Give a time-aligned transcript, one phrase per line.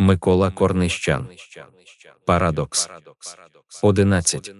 [0.00, 1.28] Микола Корнищан.
[2.26, 2.88] Парадокс.
[3.82, 4.54] 11.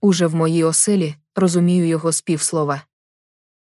[0.00, 2.82] Уже в моїй оселі розумію його співслова.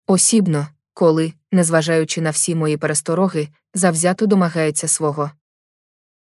[0.06, 5.30] Осібно, коли, незважаючи на всі мої перестороги, завзято домагається свого.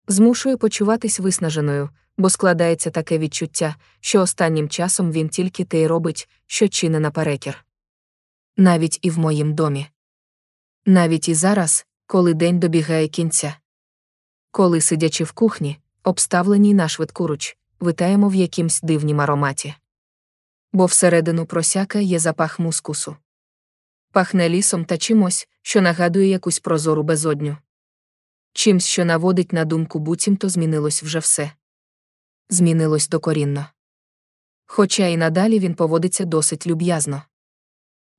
[0.07, 6.29] Змушує почуватись виснаженою, бо складається таке відчуття, що останнім часом він тільки те й робить,
[6.47, 7.65] що чине наперекір.
[8.57, 9.87] Навіть і в моїм домі.
[10.85, 13.55] Навіть і зараз, коли день добігає кінця.
[14.51, 19.75] Коли, сидячи в кухні, обставленій на швидкуруч, витаємо в якимсь дивнім ароматі.
[20.73, 23.17] Бо всередину просяка є запах мускусу.
[24.11, 27.57] Пахне лісом та чимось, що нагадує якусь прозору безодню.
[28.51, 31.51] Чимсь, що наводить на думку буцімто змінилось вже все.
[32.49, 33.65] Змінилось докорінно.
[34.65, 37.23] Хоча і надалі він поводиться досить люб'язно.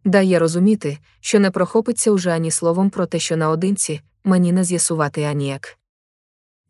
[0.04, 5.22] Дає розуміти, що не прохопиться уже ані словом про те, що наодинці мені не з'ясувати
[5.22, 5.78] аніяк.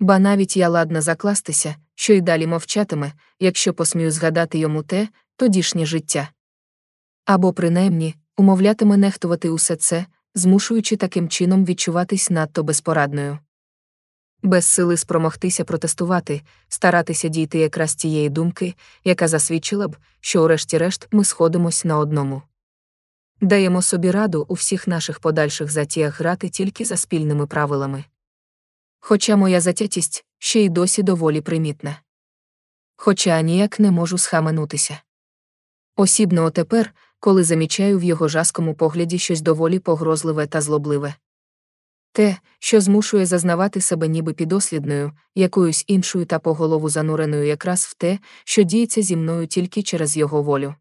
[0.00, 5.86] Ба навіть я ладна закластися, що й далі мовчатиме, якщо посмію згадати йому те, тодішнє
[5.86, 6.28] життя.
[7.24, 13.38] Або, принаймні, умовлятиме нехтувати усе це, змушуючи таким чином відчуватись надто безпорадною.
[14.42, 21.24] Без сили спромогтися протестувати, старатися дійти якраз тієї думки, яка засвідчила б, що урешті-решт ми
[21.24, 22.42] сходимось на одному.
[23.44, 28.04] Даємо собі раду у всіх наших подальших затіях грати тільки за спільними правилами.
[29.00, 31.96] Хоча моя затятість ще й досі доволі примітна.
[32.96, 34.98] Хоча ніяк не можу схаменутися.
[35.96, 41.14] Осібно отепер, коли замічаю в його жаскому погляді щось доволі погрозливе та злобливе.
[42.12, 47.94] Те, що змушує зазнавати себе ніби підослідною, якоюсь іншою та по голову зануреною якраз в
[47.94, 50.74] те, що діється зі мною тільки через його волю.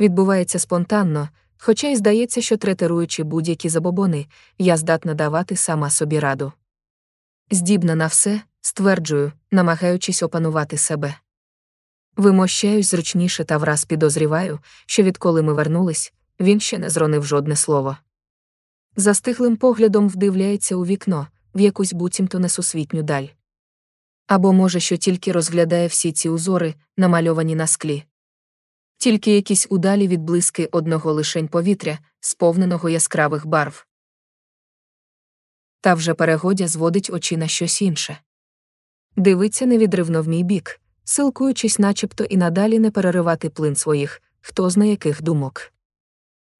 [0.00, 1.28] Відбувається спонтанно,
[1.64, 4.26] хоча й здається, що третеруючи будь-які забобони,
[4.58, 6.52] я здатна давати сама собі раду.
[7.50, 11.14] Здібна на все, стверджую, намагаючись опанувати себе.
[12.16, 17.96] Вимощаюсь зручніше та враз підозріваю, що відколи ми вернулись, він ще не зронив жодне слово.
[18.96, 23.26] Застиглим поглядом вдивляється у вікно, в якусь буцімто несусвітню даль.
[24.26, 28.04] Або, може, що тільки розглядає всі ці узори, намальовані на склі.
[29.02, 33.86] Тільки якісь удалі відблиски одного лишень повітря, сповненого яскравих барв.
[35.80, 38.18] Та вже перегодя зводить очі на щось інше.
[39.16, 44.84] Дивиться невідривно в мій бік, силкуючись начебто і надалі не переривати плин своїх, хто зна
[44.84, 45.72] яких думок.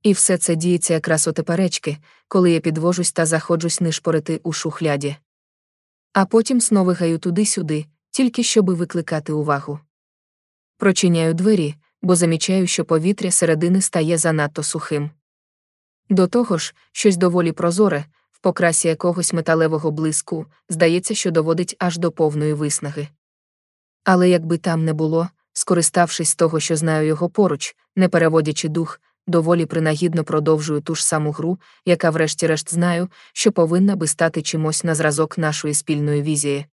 [0.03, 1.99] І все це діється якраз отеперечки,
[2.29, 5.17] коли я підвожусь та заходжусь нишпорити у шухляді.
[6.13, 9.81] А потім знову гаю туди-сюди, тільки щоби викликати увагу.
[10.77, 15.11] Прочиняю двері, бо замічаю, що повітря середини стає занадто сухим.
[16.11, 21.99] До того ж, щось доволі прозоре, в покрасі якогось металевого блиску, здається, що доводить аж
[21.99, 23.09] до повної виснаги.
[24.05, 29.67] Але якби там не було, скориставшись того, що знаю його поруч, не переводячи дух, доволі
[29.67, 34.95] принагідно продовжую ту ж саму гру, яка, врешті-решт, знаю, що повинна би стати чимось на
[34.95, 36.67] зразок нашої спільної візії.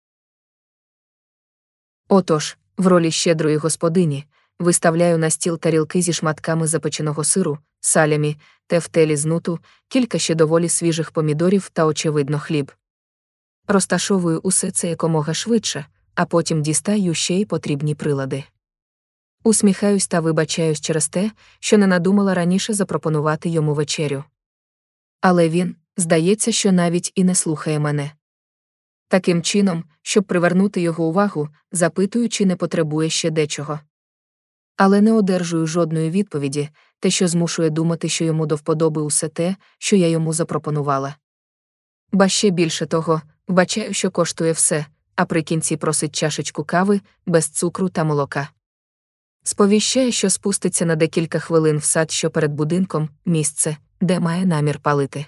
[2.08, 4.24] Отож, в ролі щедрої господині,
[4.58, 8.36] виставляю на стіл тарілки зі шматками запеченого сиру, салямі,
[8.66, 9.58] тефтелі з нуту,
[9.88, 12.72] кілька ще доволі свіжих помідорів та, очевидно, хліб.
[13.68, 18.44] Розташовую усе це якомога швидше, а потім дістаю ще й потрібні прилади.
[19.44, 21.30] Усміхаюсь та вибачаюсь через те,
[21.60, 24.24] що не надумала раніше запропонувати йому вечерю.
[25.20, 28.12] Але він, здається, що навіть і не слухає мене.
[29.08, 33.80] Таким чином, щоб привернути його увагу, запитую, чи не потребує ще дечого.
[34.76, 36.68] Але не одержую жодної відповіді,
[37.00, 41.16] те, що змушує думати, що йому до вподоби усе те, що я йому запропонувала.
[42.12, 47.48] Ба ще більше того, вбачаю, що коштує все, а при кінці просить чашечку кави без
[47.48, 48.48] цукру та молока.
[49.42, 54.78] Сповіщає, що спуститься на декілька хвилин в сад, що перед будинком, місце, де має намір
[54.78, 55.26] палити.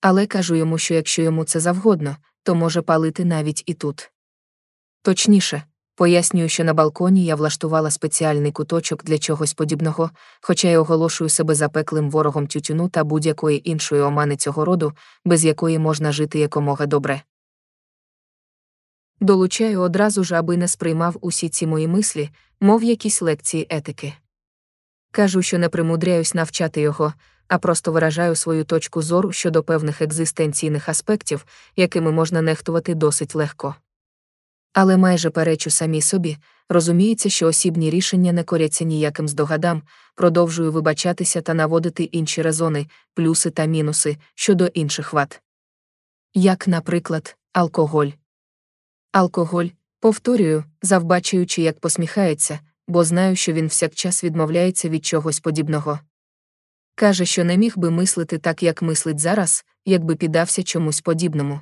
[0.00, 4.12] Але кажу йому, що якщо йому це завгодно, то може палити навіть і тут.
[5.02, 5.62] Точніше,
[5.94, 10.10] пояснюю, що на балконі я влаштувала спеціальний куточок для чогось подібного,
[10.40, 14.92] хоча й оголошую себе запеклим ворогом тютюну та будь-якої іншої омани цього роду,
[15.24, 17.22] без якої можна жити якомога добре.
[19.20, 22.30] Долучаю одразу ж, аби не сприймав усі ці мої мислі,
[22.60, 24.14] мов якісь лекції етики.
[25.10, 27.12] Кажу, що не примудряюсь навчати його,
[27.48, 31.46] а просто виражаю свою точку зору щодо певних екзистенційних аспектів,
[31.76, 33.74] якими можна нехтувати досить легко.
[34.74, 36.36] Але майже перечу самі собі,
[36.68, 39.82] розуміється, що осібні рішення не коряться ніяким здогадам,
[40.14, 45.40] продовжую вибачатися та наводити інші резони, плюси та мінуси щодо інших вад.
[46.36, 48.08] як, наприклад, алкоголь.
[49.12, 49.66] Алкоголь,
[50.00, 56.00] повторюю, завбачуючи, як посміхається, бо знаю, що він всякчас відмовляється від чогось подібного.
[56.94, 61.60] Каже, що не міг би мислити так, як мислить зараз, якби піддався чомусь подібному.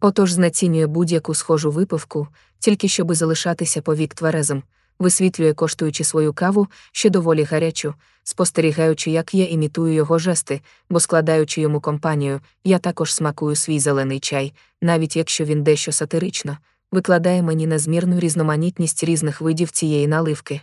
[0.00, 2.28] Отож знецінює будь-яку схожу випивку,
[2.58, 4.62] тільки щоби залишатися повік тверезим,
[4.98, 7.94] висвітлює, коштуючи свою каву, ще доволі гарячу,
[8.24, 10.60] спостерігаючи, як я імітую його жести,
[10.90, 14.52] бо складаючи йому компанію, я також смакую свій зелений чай,
[14.82, 16.58] навіть якщо він дещо сатирично,
[16.92, 20.60] викладає мені незмірну різноманітність різних видів цієї наливки.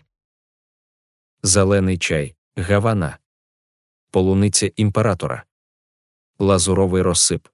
[1.44, 3.18] Зелений чай, гавана,
[4.12, 5.44] полуниця імператора,
[6.40, 7.48] лазуровий розсип,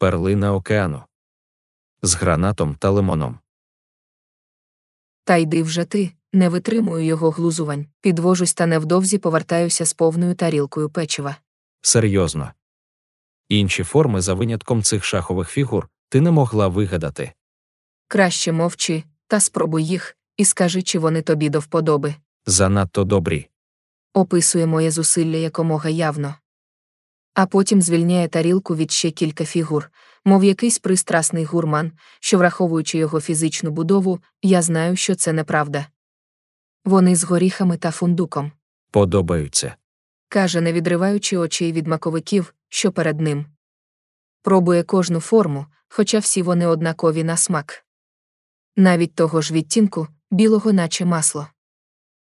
[0.00, 1.02] перлина океану
[2.02, 3.38] з гранатом та лимоном.
[5.24, 10.90] Та йди вже ти, не витримую його глузувань, підвожусь та невдовзі повертаюся з повною тарілкою
[10.90, 11.36] печива.
[11.82, 12.52] Серйозно.
[13.48, 17.32] Інші форми за винятком цих шахових фігур ти не могла вигадати.
[18.08, 22.14] Краще мовчи, та спробуй їх, і скажи, чи вони тобі до вподоби.
[22.46, 23.48] Занадто добрі.
[24.14, 26.34] Описує моє зусилля якомога явно.
[27.34, 29.90] А потім звільняє тарілку від ще кілька фігур,
[30.24, 35.86] мов якийсь пристрасний гурман, що, враховуючи його фізичну будову, я знаю, що це неправда.
[36.84, 38.52] Вони з горіхами та фундуком,
[38.90, 39.74] Подобаються.
[40.28, 43.46] каже, не відриваючи очей від маковиків, що перед ним.
[44.42, 47.84] Пробує кожну форму, хоча всі вони однакові на смак.
[48.76, 51.46] Навіть того ж відтінку, білого, наче масло.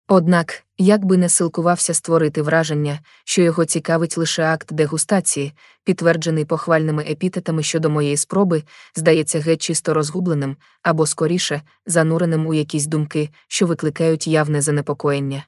[0.09, 5.52] Однак, як би не силкувався створити враження, що його цікавить лише акт дегустації,
[5.84, 8.62] підтверджений похвальними епітетами щодо моєї спроби,
[8.94, 15.46] здається геть чисто розгубленим, або скоріше, зануреним у якісь думки, що викликають явне занепокоєння.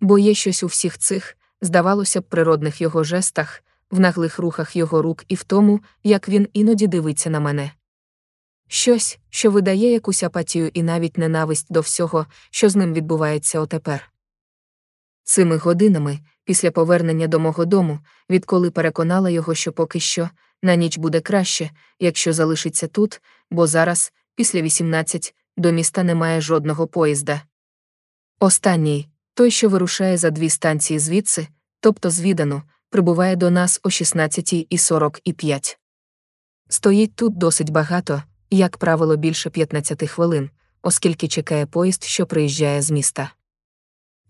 [0.00, 5.02] Бо є щось у всіх цих, здавалося б, природних його жестах, в наглих рухах його
[5.02, 7.70] рук і в тому, як він іноді дивиться на мене.
[8.68, 14.11] Щось, що видає якусь апатію і навіть ненависть до всього, що з ним відбувається отепер.
[15.24, 17.98] Цими годинами, після повернення до мого дому,
[18.30, 20.30] відколи переконала його, що поки що,
[20.62, 21.70] на ніч буде краще,
[22.00, 23.20] якщо залишиться тут,
[23.50, 27.42] бо зараз, після 18, до міста немає жодного поїзда.
[28.40, 31.48] Останній, той, що вирушає за дві станції звідси,
[31.80, 35.76] тобто звідану, прибуває до нас о 16.45.
[36.68, 40.50] Стоїть тут досить багато, як правило, більше 15 хвилин,
[40.82, 43.32] оскільки чекає поїзд, що приїжджає з міста.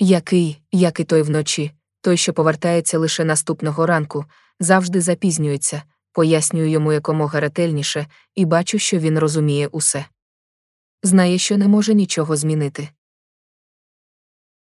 [0.04, 4.25] Який, як і той вночі, той, що повертається лише наступного ранку,
[4.60, 5.82] завжди запізнюється,
[6.12, 10.06] пояснюю йому якомога ретельніше, і бачу, що він розуміє усе.
[11.02, 12.88] Знає, що не може нічого змінити.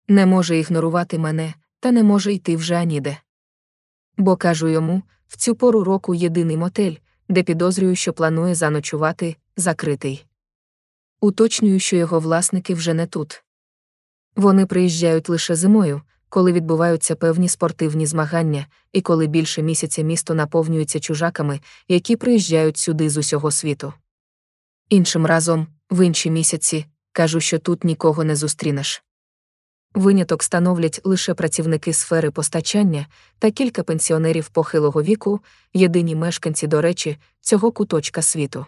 [0.07, 3.17] Не може ігнорувати мене, та не може йти вже аніде.
[4.17, 6.95] Бо кажу йому, в цю пору року єдиний мотель,
[7.29, 10.25] де підозрюю, що планує заночувати, закритий.
[11.21, 13.43] Уточнюю, що його власники вже не тут.
[14.35, 20.99] Вони приїжджають лише зимою, коли відбуваються певні спортивні змагання, і коли більше місяця місто наповнюється
[20.99, 23.93] чужаками, які приїжджають сюди з усього світу.
[24.89, 29.03] Іншим разом, в інші місяці, кажу, що тут нікого не зустрінеш.
[29.93, 33.07] Виняток становлять лише працівники сфери постачання
[33.39, 35.39] та кілька пенсіонерів похилого віку,
[35.73, 38.65] єдині мешканці, до речі, цього куточка світу.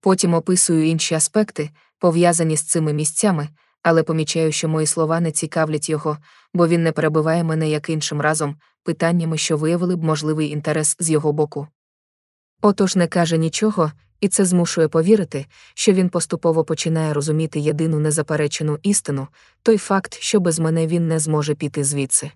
[0.00, 3.48] Потім описую інші аспекти, пов'язані з цими місцями,
[3.82, 6.18] але помічаю, що мої слова не цікавлять його,
[6.54, 11.10] бо він не перебиває мене як іншим разом, питаннями, що виявили б можливий інтерес з
[11.10, 11.68] його боку.
[12.62, 18.78] Отож не каже нічого, і це змушує повірити, що він поступово починає розуміти єдину незаперечену
[18.82, 19.28] істину
[19.62, 22.30] той факт, що без мене він не зможе піти звідси.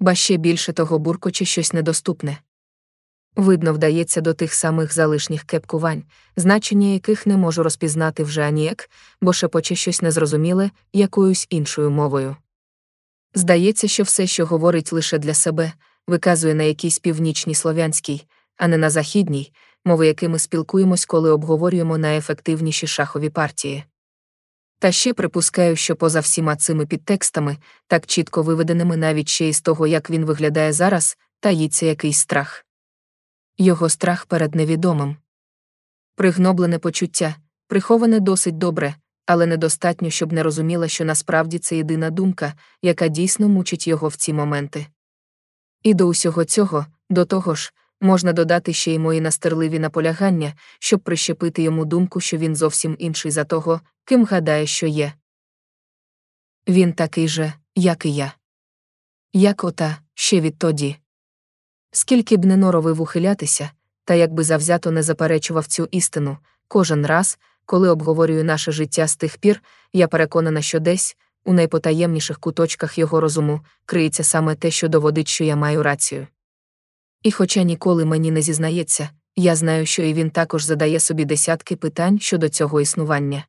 [0.00, 2.38] Ба ще більше того буркоче щось недоступне.
[3.36, 6.02] Видно, вдається до тих самих залишніх кепкувань,
[6.36, 12.36] значення яких не можу розпізнати вже аніяк, бо шепоче щось незрозуміле якоюсь іншою мовою.
[13.34, 15.72] Здається, що все, що говорить лише для себе,
[16.06, 18.26] виказує на якійсь північній слов'янській,
[18.56, 19.52] а не на західній,
[19.84, 23.84] мови якими спілкуємось, коли обговорюємо найефективніші шахові партії.
[24.78, 29.86] Та ще припускаю, що поза всіма цими підтекстами, так чітко виведеними навіть ще із того,
[29.86, 32.63] як він виглядає зараз, таїться якийсь страх.
[33.58, 35.16] Його страх перед невідомим.
[36.14, 38.94] Пригноблене почуття, приховане досить добре,
[39.26, 44.16] але недостатньо, щоб не розуміла, що насправді це єдина думка, яка дійсно мучить його в
[44.16, 44.86] ці моменти.
[45.82, 51.00] І до усього цього, до того ж, можна додати ще й мої настирливі наполягання, щоб
[51.00, 55.12] прищепити йому думку, що він зовсім інший за того, ким гадає, що є.
[56.68, 58.32] Він такий же, як і я.
[59.32, 60.96] Як ота, ще відтоді.
[61.96, 63.70] Скільки б не норовив ухилятися,
[64.04, 69.38] та якби завзято не заперечував цю істину, кожен раз, коли обговорюю наше життя з тих
[69.38, 75.28] пір, я переконана, що десь, у найпотаємніших куточках його розуму, криється саме те, що доводить,
[75.28, 76.26] що я маю рацію.
[77.22, 81.76] І хоча ніколи мені не зізнається, я знаю, що і він також задає собі десятки
[81.76, 83.46] питань щодо цього існування.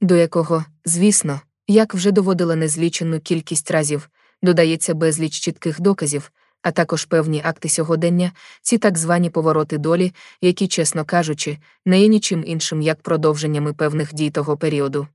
[0.00, 4.10] До якого, звісно, як вже доводила незлічену кількість разів,
[4.42, 6.32] додається безліч чітких доказів,
[6.62, 12.06] а також певні акти сьогодення, ці так звані повороти долі, які, чесно кажучи, не є
[12.06, 15.08] нічим іншим як продовженнями певних дій того періоду.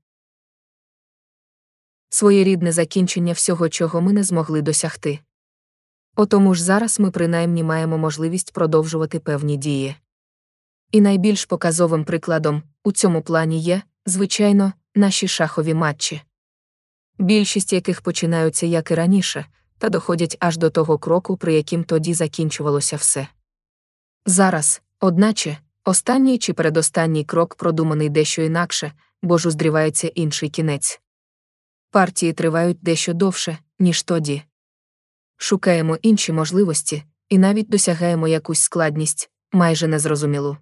[2.10, 5.18] Своєрідне закінчення всього, чого ми не змогли досягти.
[6.16, 9.96] Отому ж зараз ми принаймні маємо можливість продовжувати певні дії.
[10.92, 16.22] І найбільш показовим прикладом у цьому плані є, звичайно, наші шахові матчі.
[17.18, 19.46] Більшість яких починаються як і раніше,
[19.78, 23.28] та доходять аж до того кроку, при яким тоді закінчувалося все.
[24.26, 28.92] Зараз, одначе, останній чи передостанній крок продуманий дещо інакше,
[29.22, 31.00] бо ж уздрівається інший кінець.
[31.90, 34.42] Партії тривають дещо довше, ніж тоді.
[35.36, 40.56] Шукаємо інші можливості і навіть досягаємо якусь складність, майже незрозумілу.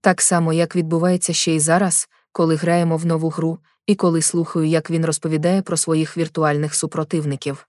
[0.00, 4.66] Так само, як відбувається ще й зараз, коли граємо в нову гру, і коли слухаю,
[4.66, 7.66] як він розповідає про своїх віртуальних супротивників.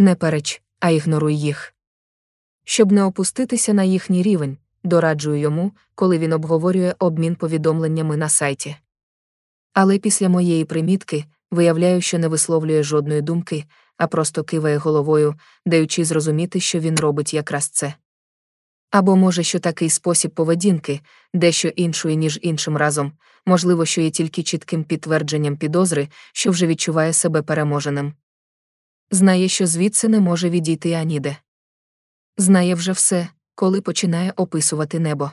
[0.00, 1.74] Не переч, а ігноруй їх.
[2.64, 8.76] Щоб не опуститися на їхній рівень, дораджую йому, коли він обговорює обмін повідомленнями на сайті.
[9.72, 13.64] Але після моєї примітки виявляю, що не висловлює жодної думки,
[13.96, 15.34] а просто киває головою,
[15.66, 17.94] даючи зрозуміти, що він робить якраз це.
[18.90, 21.00] Або, може, що такий спосіб поведінки,
[21.34, 23.12] дещо іншої, ніж іншим разом,
[23.46, 28.14] можливо, що є тільки чітким підтвердженням підозри, що вже відчуває себе переможеним.
[29.10, 31.36] Знає, що звідси не може відійти аніде.
[32.36, 35.30] Знає вже все, коли починає описувати небо.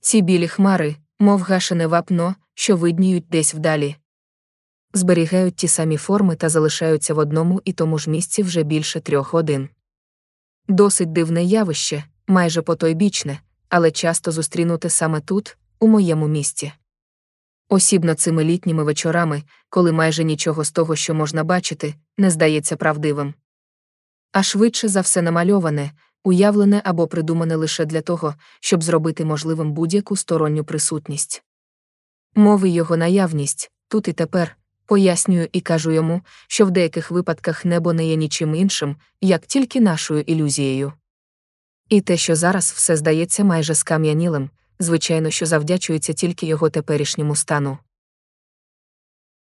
[0.00, 3.96] Ці білі хмари, мов гашене вапно, що видніють десь вдалі.
[4.94, 9.32] Зберігають ті самі форми та залишаються в одному і тому ж місці вже більше трьох
[9.32, 9.68] годин.
[10.68, 16.72] Досить дивне явище, майже потойбічне, але часто зустрінуте саме тут, у моєму місті.
[17.68, 23.34] Осібно цими літніми вечорами, коли майже нічого з того, що можна бачити, не здається правдивим.
[24.32, 25.92] А швидше за все намальоване,
[26.24, 31.42] уявлене або придумане лише для того, щоб зробити можливим будь-яку сторонню присутність.
[32.34, 37.92] Мови його наявність, тут і тепер, пояснюю і кажу йому, що в деяких випадках небо
[37.92, 40.92] не є нічим іншим, як тільки нашою ілюзією.
[41.88, 47.78] І те, що зараз все здається майже скам'янілим, звичайно, що завдячується тільки його теперішньому стану.